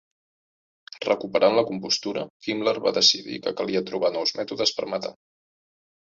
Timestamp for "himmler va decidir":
2.47-3.37